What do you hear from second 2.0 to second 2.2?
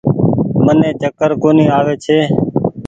ڇي۔